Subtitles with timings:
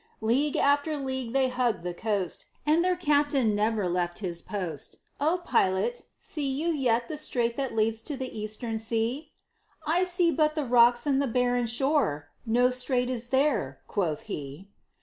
[0.21, 5.43] League after league they hugged the coast, And their Captain never left his post: "O
[5.45, 9.31] Pilot, see you yet the strait that leads to the Eastern Sea?"
[9.85, 14.69] "I see but the rocks and the barren shore; no strait is there," quoth he.